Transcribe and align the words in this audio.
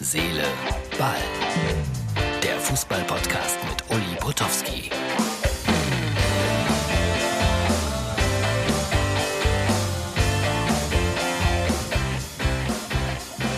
Seele, 0.00 0.44
Ball. 0.96 1.16
Der 2.44 2.56
Fußball-Podcast 2.60 3.58
mit 3.68 3.82
Uli 3.90 4.16
Potowski. 4.20 4.90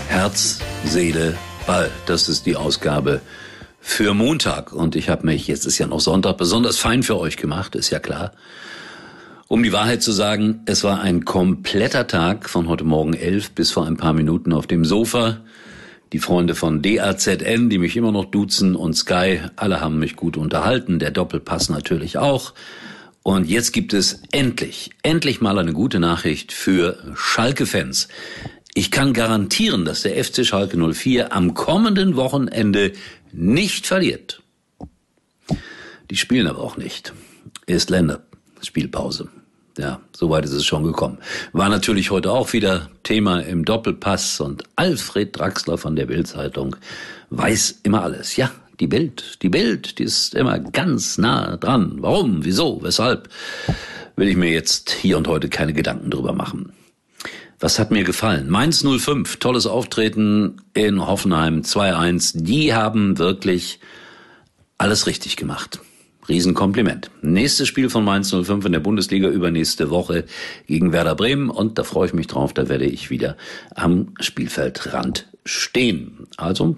Herz, 0.09 0.61
Seele, 0.87 1.37
Ball. 1.67 1.91
Das 2.07 2.31
ist 2.31 2.47
die 2.47 2.57
Ausgabe 2.57 3.21
für 3.83 4.15
Montag. 4.15 4.73
Und 4.73 4.97
ich 4.97 5.11
habe 5.11 5.27
mich, 5.27 5.47
jetzt 5.47 5.67
ist 5.67 5.77
ja 5.77 5.87
noch 5.87 6.01
Sonntag, 6.01 6.39
besonders 6.39 6.79
fein 6.79 7.03
für 7.03 7.19
euch 7.19 7.37
gemacht, 7.37 7.75
ist 7.75 7.91
ja 7.91 7.99
klar. 7.99 8.33
Um 9.47 9.63
die 9.63 9.75
Wahrheit 9.75 10.03
zu 10.03 10.13
sagen, 10.13 10.63
es 10.65 10.85
war 10.85 11.03
ein 11.03 11.27
kompletter 11.27 12.07
Tag 12.07 12.49
von 12.49 12.67
heute 12.67 12.85
Morgen 12.85 13.13
elf 13.13 13.51
bis 13.51 13.73
vor 13.73 13.87
ein 13.87 13.99
paar 13.99 14.15
Minuten 14.15 14.55
auf 14.55 14.67
dem 14.67 14.87
Sofa. 14.87 15.43
Die 16.13 16.19
Freunde 16.19 16.57
von 16.57 16.83
DAZN, 16.83 17.71
die 17.71 17.79
mich 17.79 17.97
immer 17.97 18.11
noch 18.11 18.25
duzen 18.25 18.75
und 18.75 18.95
Sky, 18.95 19.43
alle 19.55 19.81
haben 19.81 20.01
mich 20.01 20.17
gut 20.17 20.37
unterhalten. 20.37 20.99
Der 20.99 21.13
Doppelpass 21.13 21.69
natürlich 21.69 22.19
auch. 22.19 22.53
Und 23.23 23.49
jetzt 23.49 23.73
gibt 23.73 23.93
es 23.93 24.23
endlich, 24.33 24.91
endlich 25.03 25.41
mal 25.41 25.59
eine 25.59 25.73
gute 25.73 26.01
Nachricht 26.01 26.53
für 26.53 26.99
Schalke-Fans. 27.15 28.09
Ich 28.75 28.91
kann 28.91 29.13
garantieren, 29.13 29.85
dass 29.85 30.03
der 30.03 30.23
FC 30.23 30.45
Schalke 30.45 30.77
04 30.77 31.33
am 31.33 31.55
kommenden 31.55 32.17
Wochenende 32.17 32.93
nicht 33.33 33.87
verliert. 33.87 34.43
Die 36.11 36.17
spielen 36.17 36.49
aber 36.49 36.61
auch 36.61 36.77
nicht. 36.77 37.13
Ist 37.67 37.91
Länderspielpause. 37.91 39.29
Ja, 39.79 40.01
soweit 40.15 40.45
ist 40.45 40.53
es 40.53 40.65
schon 40.65 40.83
gekommen. 40.85 41.19
War 41.53 41.69
natürlich 41.69 42.11
heute 42.11 42.33
auch 42.33 42.53
wieder 42.53 42.91
Thema 43.03 43.41
im 43.41 43.65
Doppelpass 43.65 44.41
und 44.41 44.65
Alfred 44.77 45.39
Draxler 45.39 45.79
von 45.79 45.97
der 45.97 46.07
Bildzeitung 46.07 46.77
weiß 47.31 47.81
immer 47.85 48.03
alles. 48.03 48.37
Ja, 48.37 48.51
die 48.81 48.87
Bild, 48.87 49.43
die 49.43 49.49
Bild, 49.49 49.99
die 49.99 50.05
ist 50.05 50.35
immer 50.35 50.59
ganz 50.59 51.19
nah 51.19 51.57
dran. 51.57 51.99
Warum, 52.01 52.45
wieso, 52.45 52.83
weshalb, 52.83 53.29
will 54.17 54.29
ich 54.29 54.37
mir 54.37 54.51
jetzt 54.51 54.91
hier 54.91 55.17
und 55.17 55.29
heute 55.29 55.49
keine 55.49 55.73
Gedanken 55.73 56.11
drüber 56.11 56.33
machen. 56.33 56.73
Was 57.59 57.79
hat 57.79 57.91
mir 57.91 58.05
gefallen? 58.05 58.49
Mainz 58.49 58.83
05, 58.83 59.37
tolles 59.37 59.67
Auftreten 59.67 60.63
in 60.73 61.07
Hoffenheim 61.07 61.61
2-1. 61.61 62.43
Die 62.43 62.75
haben 62.75 63.19
wirklich 63.19 63.81
alles 64.79 65.07
richtig 65.07 65.37
gemacht. 65.37 65.79
Riesenkompliment. 66.31 67.11
Nächstes 67.23 67.67
Spiel 67.67 67.91
von 67.91 68.05
Mainz 68.05 68.31
05 68.31 68.65
in 68.65 68.73
der 68.73 68.81
Bundesliga 68.81 69.29
übernächste 69.29 69.91
Woche 69.91 70.25
gegen 70.67 70.93
Werder 70.93 71.17
Bremen 71.17 71.51
und 71.51 71.77
da 71.77 71.83
freue 71.83 72.07
ich 72.07 72.15
mich 72.15 72.29
drauf, 72.29 72.55
da 72.55 72.69
werde 72.69 72.87
ich 72.87 73.11
wieder 73.11 73.37
am 73.75 74.15
Spielfeldrand 74.21 75.29
stehen. 75.45 76.29
Also, 76.37 76.77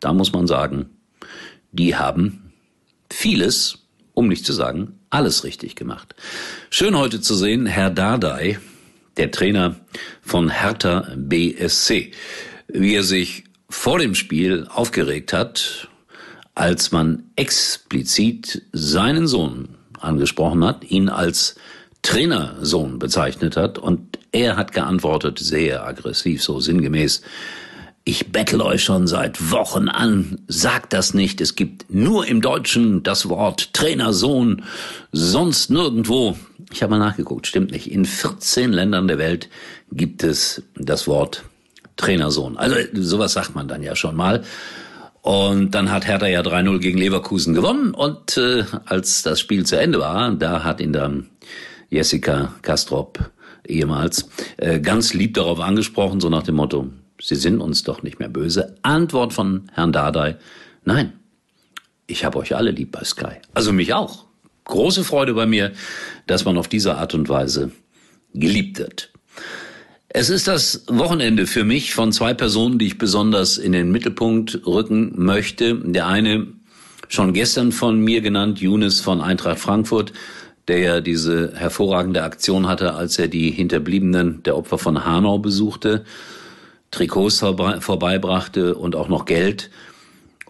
da 0.00 0.14
muss 0.14 0.32
man 0.32 0.46
sagen, 0.46 0.86
die 1.70 1.96
haben 1.96 2.52
vieles, 3.10 3.86
um 4.14 4.28
nicht 4.28 4.46
zu 4.46 4.54
sagen, 4.54 4.98
alles 5.10 5.44
richtig 5.44 5.76
gemacht. 5.76 6.14
Schön 6.70 6.96
heute 6.96 7.20
zu 7.20 7.34
sehen, 7.34 7.66
Herr 7.66 7.90
Dardai, 7.90 8.58
der 9.18 9.30
Trainer 9.30 9.76
von 10.22 10.48
Hertha 10.48 11.12
BSC, 11.14 12.12
wie 12.68 12.94
er 12.94 13.02
sich 13.02 13.44
vor 13.68 13.98
dem 13.98 14.14
Spiel 14.14 14.66
aufgeregt 14.70 15.34
hat, 15.34 15.88
als 16.54 16.92
man 16.92 17.24
explizit 17.36 18.62
seinen 18.72 19.26
Sohn 19.26 19.76
angesprochen 20.00 20.64
hat, 20.64 20.84
ihn 20.84 21.08
als 21.08 21.56
Trainersohn 22.02 22.98
bezeichnet 22.98 23.56
hat 23.56 23.78
und 23.78 24.18
er 24.32 24.56
hat 24.56 24.72
geantwortet, 24.72 25.38
sehr 25.38 25.86
aggressiv, 25.86 26.42
so 26.42 26.58
sinngemäß, 26.58 27.22
ich 28.04 28.32
bettel 28.32 28.60
euch 28.60 28.82
schon 28.82 29.06
seit 29.06 29.52
Wochen 29.52 29.88
an, 29.88 30.40
sagt 30.48 30.92
das 30.92 31.14
nicht. 31.14 31.40
Es 31.40 31.54
gibt 31.54 31.94
nur 31.94 32.26
im 32.26 32.40
Deutschen 32.40 33.04
das 33.04 33.28
Wort 33.28 33.72
Trainersohn, 33.74 34.64
sonst 35.12 35.70
nirgendwo. 35.70 36.36
Ich 36.72 36.82
habe 36.82 36.90
mal 36.90 36.98
nachgeguckt, 36.98 37.46
stimmt 37.46 37.70
nicht. 37.70 37.88
In 37.88 38.04
14 38.04 38.72
Ländern 38.72 39.06
der 39.06 39.18
Welt 39.18 39.48
gibt 39.92 40.24
es 40.24 40.62
das 40.74 41.06
Wort 41.06 41.44
Trainersohn. 41.96 42.56
Also 42.56 42.76
sowas 42.94 43.34
sagt 43.34 43.54
man 43.54 43.68
dann 43.68 43.84
ja 43.84 43.94
schon 43.94 44.16
mal. 44.16 44.42
Und 45.22 45.70
dann 45.70 45.90
hat 45.90 46.06
Hertha 46.06 46.26
ja 46.26 46.40
3-0 46.40 46.78
gegen 46.80 46.98
Leverkusen 46.98 47.54
gewonnen. 47.54 47.94
Und 47.94 48.36
äh, 48.36 48.64
als 48.86 49.22
das 49.22 49.40
Spiel 49.40 49.64
zu 49.64 49.78
Ende 49.78 50.00
war, 50.00 50.32
da 50.32 50.64
hat 50.64 50.80
ihn 50.80 50.92
dann 50.92 51.30
Jessica 51.90 52.54
Kastrop 52.62 53.30
ehemals 53.66 54.28
äh, 54.56 54.80
ganz 54.80 55.14
lieb 55.14 55.34
darauf 55.34 55.60
angesprochen, 55.60 56.20
so 56.20 56.28
nach 56.28 56.42
dem 56.42 56.56
Motto, 56.56 56.90
Sie 57.20 57.36
sind 57.36 57.60
uns 57.60 57.84
doch 57.84 58.02
nicht 58.02 58.18
mehr 58.18 58.28
böse. 58.28 58.76
Antwort 58.82 59.32
von 59.32 59.70
Herrn 59.72 59.92
Dardai, 59.92 60.38
nein, 60.84 61.12
ich 62.08 62.24
habe 62.24 62.38
euch 62.38 62.56
alle 62.56 62.72
lieb 62.72 62.90
bei 62.90 63.04
Sky. 63.04 63.36
Also 63.54 63.72
mich 63.72 63.94
auch. 63.94 64.24
Große 64.64 65.04
Freude 65.04 65.34
bei 65.34 65.46
mir, 65.46 65.72
dass 66.26 66.44
man 66.44 66.58
auf 66.58 66.66
diese 66.66 66.96
Art 66.96 67.14
und 67.14 67.28
Weise 67.28 67.70
geliebt 68.34 68.78
wird. 68.78 69.12
Es 70.14 70.28
ist 70.28 70.46
das 70.46 70.84
Wochenende 70.88 71.46
für 71.46 71.64
mich 71.64 71.94
von 71.94 72.12
zwei 72.12 72.34
Personen, 72.34 72.78
die 72.78 72.86
ich 72.86 72.98
besonders 72.98 73.56
in 73.56 73.72
den 73.72 73.90
Mittelpunkt 73.90 74.60
rücken 74.66 75.12
möchte. 75.16 75.76
Der 75.76 76.06
eine, 76.06 76.48
schon 77.08 77.32
gestern 77.32 77.72
von 77.72 77.98
mir 77.98 78.20
genannt, 78.20 78.60
Younes 78.60 79.00
von 79.00 79.22
Eintracht 79.22 79.58
Frankfurt, 79.58 80.12
der 80.68 80.78
ja 80.80 81.00
diese 81.00 81.54
hervorragende 81.56 82.24
Aktion 82.24 82.68
hatte, 82.68 82.92
als 82.92 83.18
er 83.18 83.28
die 83.28 83.50
Hinterbliebenen 83.52 84.42
der 84.42 84.58
Opfer 84.58 84.76
von 84.76 85.02
Hanau 85.02 85.38
besuchte 85.38 86.04
Trikots 86.90 87.38
vorbeibrachte 87.38 88.74
und 88.74 88.94
auch 88.94 89.08
noch 89.08 89.24
Geld. 89.24 89.70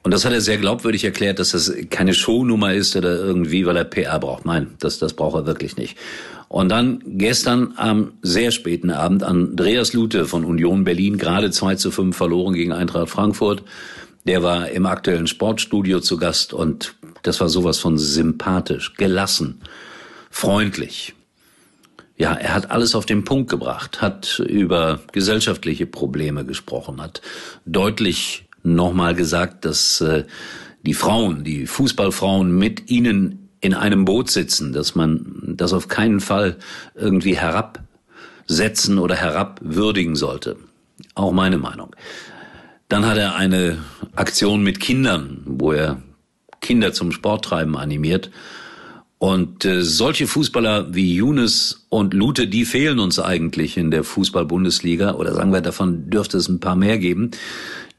Und 0.03 0.13
das 0.13 0.25
hat 0.25 0.33
er 0.33 0.41
sehr 0.41 0.59
glaubwürdig 0.59 1.05
erklärt, 1.05 1.39
dass 1.39 1.51
das 1.51 1.73
keine 1.91 2.13
Shownummer 2.13 2.75
ist 2.75 2.97
oder 2.97 3.15
irgendwie, 3.15 3.67
weil 3.67 3.77
er 3.77 3.85
PR 3.85 4.19
braucht. 4.19 4.45
Nein, 4.45 4.75
das, 4.81 4.99
das 4.99 5.15
braucht 5.15 5.37
er 5.37 5.47
wirklich 5.47 5.77
nicht. 5.77 5.97
Und 6.49 6.69
dann 6.69 7.03
gestern 7.07 7.75
am 7.77 8.13
sehr 8.21 8.51
späten 8.51 8.91
Abend 8.91 9.23
Andreas 9.23 9.93
Lute 9.93 10.27
von 10.27 10.45
Union 10.45 10.85
Berlin, 10.85 11.19
gerade 11.19 11.51
2 11.51 11.77
zu 11.77 11.91
5 11.91 12.17
verloren 12.17 12.55
gegen 12.55 12.73
Eintracht 12.73 13.11
Frankfurt. 13.11 13.63
Der 14.27 14.43
war 14.43 14.69
im 14.71 14.87
aktuellen 14.87 15.27
Sportstudio 15.27 16.01
zu 16.01 16.17
Gast 16.17 16.53
und 16.53 16.95
das 17.23 17.41
war 17.41 17.49
sowas 17.49 17.79
von 17.79 17.97
sympathisch, 17.97 18.95
gelassen, 18.95 19.61
freundlich 20.31 21.15
ja, 22.23 22.35
er 22.35 22.55
hat 22.55 22.71
alles 22.71 22.95
auf 22.95 23.05
den 23.05 23.25
Punkt 23.25 23.51
gebracht, 23.51 24.01
hat 24.01 24.39
über 24.39 25.01
gesellschaftliche 25.11 25.87
Probleme 25.87 26.45
gesprochen, 26.45 27.03
hat 27.03 27.21
deutlich 27.65 28.45
nochmal 28.63 29.15
gesagt, 29.15 29.65
dass 29.65 30.01
äh, 30.01 30.25
die 30.83 30.95
Frauen, 30.95 31.45
die 31.45 31.67
Fußballfrauen 31.67 32.57
mit 32.57 32.91
ihnen 32.91 33.49
in 33.61 33.75
einem 33.75 34.05
Boot 34.05 34.31
sitzen, 34.31 34.73
dass 34.73 34.95
man 34.95 35.55
das 35.57 35.73
auf 35.73 35.89
keinen 35.89 36.21
Fall 36.21 36.57
irgendwie 36.95 37.37
herabsetzen 37.37 38.99
oder 38.99 39.15
herabwürdigen 39.15 40.17
sollte. 40.17 40.57
Auch 41.15 41.33
meine 41.33 41.59
Meinung. 41.59 41.95
Dann 42.89 43.07
hat 43.07 43.17
er 43.17 43.37
eine 43.37 43.79
Aktion 44.15 44.63
mit 44.63 44.81
Kindern, 44.81 45.43
wo 45.47 45.73
er 45.73 46.03
Kinder 46.61 46.93
zum 46.93 47.13
Sporttreiben 47.13 47.77
animiert 47.77 48.31
und 49.23 49.65
äh, 49.65 49.85
solche 49.85 50.27
Fußballer 50.27 50.97
wie 50.97 51.15
Younes 51.15 51.87
und 51.91 52.13
Lute, 52.13 52.49
die 52.49 52.65
fehlen 52.65 52.99
uns 52.99 53.21
eigentlich 53.21 53.77
in 53.77 53.93
der 53.93 54.03
Fußball-Bundesliga. 54.03 55.15
Oder 55.15 55.33
sagen 55.33 55.53
wir, 55.53 55.61
davon 55.61 56.11
dürfte 56.11 56.39
es 56.39 56.49
ein 56.49 56.59
paar 56.59 56.75
mehr 56.75 56.99
geben, 56.99 57.31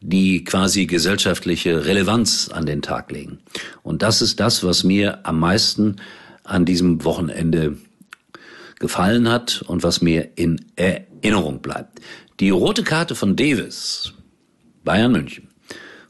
die 0.06 0.44
quasi 0.44 0.86
gesellschaftliche 0.86 1.86
Relevanz 1.86 2.50
an 2.50 2.66
den 2.66 2.82
Tag 2.82 3.12
legen. 3.12 3.40
Und 3.84 4.02
das 4.02 4.22
ist 4.22 4.40
das, 4.40 4.64
was 4.64 4.84
mir 4.84 5.26
am 5.26 5.40
meisten 5.40 5.96
an 6.44 6.66
diesem 6.66 7.06
Wochenende 7.06 7.78
gefallen 8.80 9.30
hat 9.30 9.64
und 9.66 9.82
was 9.82 10.02
mir 10.02 10.32
in 10.36 10.66
Erinnerung 10.76 11.62
bleibt. 11.62 12.02
Die 12.42 12.50
rote 12.50 12.84
Karte 12.84 13.16
von 13.16 13.38
Davis, 13.38 14.14
Bayern 14.84 15.14
München, 15.14 15.48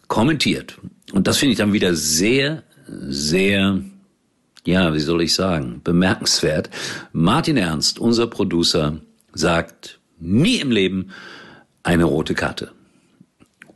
kommentiert. 0.08 0.80
Und 1.12 1.28
das 1.28 1.38
finde 1.38 1.52
ich 1.52 1.60
dann 1.60 1.74
wieder 1.74 1.94
sehr, 1.94 2.64
sehr 2.88 3.80
ja, 4.66 4.94
wie 4.94 5.00
soll 5.00 5.22
ich 5.22 5.34
sagen, 5.34 5.82
bemerkenswert. 5.84 6.70
Martin 7.12 7.58
Ernst, 7.58 8.00
unser 8.00 8.28
Producer, 8.28 8.98
sagt 9.34 10.00
nie 10.20 10.58
im 10.58 10.72
Leben 10.72 11.10
eine 11.84 12.06
rote 12.06 12.34
Karte. 12.34 12.72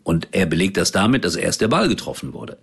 Und 0.08 0.30
er 0.32 0.46
belegt 0.46 0.78
das 0.78 0.94
damit, 0.94 1.26
dass 1.26 1.36
erst 1.36 1.60
der 1.60 1.68
Ball 1.68 1.90
getroffen 1.90 2.32
wurde. 2.32 2.58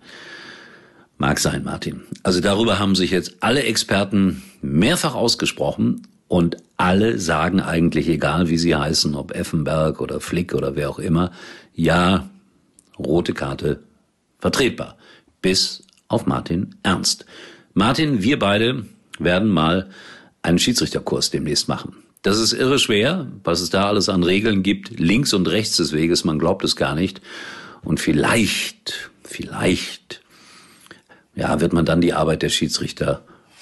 Mag 1.19 1.37
sein, 1.37 1.63
Martin. 1.63 2.01
Also 2.23 2.41
darüber 2.41 2.79
haben 2.79 2.95
sich 2.95 3.11
jetzt 3.11 3.35
alle 3.41 3.61
Experten 3.61 4.41
mehrfach 4.63 5.13
ausgesprochen 5.13 6.07
und 6.27 6.57
alle 6.77 7.19
sagen 7.19 7.59
eigentlich, 7.59 8.09
egal 8.09 8.49
wie 8.49 8.57
sie 8.57 8.75
heißen, 8.75 9.13
ob 9.13 9.35
Effenberg 9.35 10.01
oder 10.01 10.19
Flick 10.21 10.55
oder 10.55 10.75
wer 10.75 10.89
auch 10.89 10.97
immer, 10.97 11.29
ja, 11.75 12.27
rote 12.97 13.33
Karte 13.35 13.79
vertretbar. 14.39 14.97
Bis 15.43 15.83
auf 16.07 16.25
Martin 16.25 16.73
Ernst. 16.81 17.27
Martin, 17.75 18.23
wir 18.23 18.39
beide 18.39 18.87
werden 19.19 19.49
mal 19.49 19.91
einen 20.41 20.57
Schiedsrichterkurs 20.57 21.29
demnächst 21.29 21.67
machen. 21.67 21.95
Das 22.25 22.39
ist 22.39 22.53
irre 22.53 22.79
schwer, 22.79 23.27
was 23.43 23.61
es 23.61 23.69
da 23.69 23.87
alles 23.87 24.09
an 24.09 24.23
Regeln 24.23 24.63
gibt, 24.63 24.99
links 24.99 25.31
und 25.31 25.47
rechts 25.47 25.77
des 25.77 25.93
Weges, 25.93 26.23
man 26.23 26.39
glaubt 26.39 26.63
es 26.63 26.75
gar 26.75 26.95
nicht. 26.95 27.21
Und 27.83 27.99
vielleicht, 27.99 29.11
vielleicht, 29.23 30.21
ja, 31.35 31.61
wird 31.61 31.71
man 31.71 31.85
dann 31.85 32.01
die 32.01 32.13
Arbeit 32.13 32.41
der 32.41 32.49
Schiedsrichter 32.49 33.21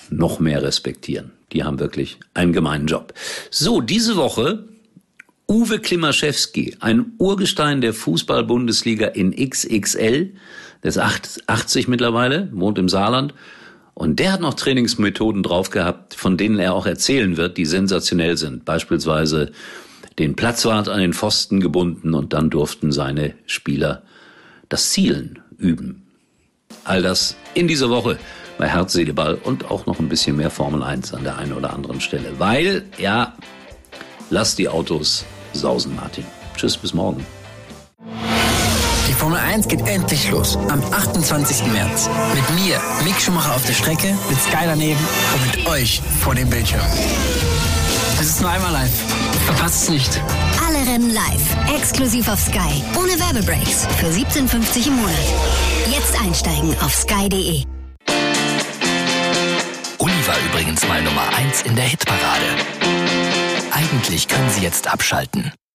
noch 0.10 0.39
mehr 0.39 0.63
respektieren. 0.63 1.31
Die 1.51 1.65
haben 1.65 1.77
wirklich 1.77 2.19
einen 2.33 2.54
gemeinen 2.54 2.88
Job. 2.88 3.13
So, 3.51 3.81
diese 3.81 4.15
Woche 4.15 4.63
Uwe 5.50 5.80
Klimaschewski, 5.80 6.77
ein 6.80 7.12
Urgestein 7.18 7.81
der 7.81 7.94
Fußball-Bundesliga 7.94 9.07
in 9.07 9.36
XXL, 9.36 10.31
der 10.83 10.88
ist 10.88 11.00
80 11.00 11.89
mittlerweile, 11.89 12.48
wohnt 12.54 12.77
im 12.77 12.88
Saarland. 12.88 13.33
Und 13.94 14.19
der 14.19 14.34
hat 14.34 14.42
noch 14.42 14.56
Trainingsmethoden 14.56 15.44
drauf 15.44 15.69
gehabt, 15.69 16.16
von 16.16 16.38
denen 16.38 16.60
er 16.60 16.74
auch 16.74 16.86
erzählen 16.86 17.38
wird, 17.38 17.57
die 17.57 17.66
sensationell 17.66 18.38
sind. 18.38 18.66
Beispielsweise 18.66 19.51
den 20.19 20.36
Platzwart 20.36 20.90
an 20.90 21.00
den 21.00 21.13
Pfosten 21.13 21.60
gebunden 21.60 22.13
und 22.13 22.34
dann 22.34 22.50
durften 22.50 22.92
seine 22.92 23.34
Spieler 23.45 24.04
das 24.69 24.92
Zielen 24.92 25.40
üben. 25.57 26.04
All 26.84 27.01
das 27.01 27.36
in 27.54 27.68
dieser 27.68 27.90
Woche 27.90 28.18
bei 28.57 28.68
Herz, 28.68 28.94
Seele, 28.94 29.13
Ball 29.13 29.36
und 29.36 29.72
auch 29.72 29.86
noch 29.86 30.00
ein 30.00 30.10
bisschen 30.10 30.38
mehr 30.38 30.50
Formel 30.50 30.84
1 30.84 31.13
an 31.13 31.24
der 31.24 31.38
einen 31.38 31.54
oder 31.54 31.74
anderen 31.74 32.01
Stelle. 32.01 32.40
Weil, 32.40 32.84
ja, 32.98 33.36
lass 34.30 34.56
die 34.56 34.69
Autos 34.69 35.25
sausen, 35.54 35.95
Martin. 35.95 36.25
Tschüss, 36.56 36.78
bis 36.78 36.94
morgen. 36.94 37.25
Die 39.23 39.29
Formel 39.29 39.39
1 39.39 39.69
geht 39.69 39.87
endlich 39.87 40.29
los. 40.31 40.57
Am 40.67 40.83
28. 40.91 41.67
März. 41.67 42.09
Mit 42.35 42.59
mir, 42.59 42.77
Mick 43.05 43.21
Schumacher 43.21 43.55
auf 43.55 43.65
der 43.65 43.71
Strecke, 43.71 44.13
mit 44.29 44.37
Sky 44.37 44.65
daneben 44.65 44.99
und 45.33 45.55
mit 45.55 45.65
euch 45.65 46.01
vor 46.19 46.35
dem 46.35 46.49
Bildschirm. 46.49 46.81
Es 48.19 48.27
ist 48.27 48.41
nur 48.41 48.49
einmal 48.49 48.73
live. 48.73 48.91
Verpasst 49.45 49.83
es 49.83 49.89
nicht. 49.89 50.21
Alle 50.67 50.79
Rennen 50.79 51.13
live. 51.13 51.73
Exklusiv 51.73 52.27
auf 52.27 52.41
Sky. 52.41 52.83
Ohne 52.99 53.17
Werbebreaks. 53.17 53.87
Für 53.97 54.07
17,50 54.07 54.87
im 54.87 54.97
Monat. 54.97 55.15
Jetzt 55.89 56.21
einsteigen 56.21 56.75
auf 56.81 56.93
sky.de. 56.93 57.63
Uli 59.99 60.27
war 60.27 60.35
übrigens 60.49 60.85
mal 60.85 61.01
Nummer 61.01 61.29
1 61.37 61.61
in 61.61 61.77
der 61.77 61.85
Hitparade. 61.85 62.57
Eigentlich 63.71 64.27
können 64.27 64.49
Sie 64.49 64.63
jetzt 64.63 64.91
abschalten. 64.91 65.53